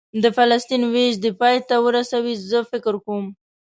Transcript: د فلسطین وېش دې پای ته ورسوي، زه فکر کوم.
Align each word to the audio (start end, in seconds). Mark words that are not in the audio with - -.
د 0.23 0.25
فلسطین 0.37 0.81
وېش 0.93 1.13
دې 1.23 1.31
پای 1.39 1.55
ته 1.67 1.75
ورسوي، 1.85 2.33
زه 2.49 2.59
فکر 2.71 2.93
کوم. 3.05 3.25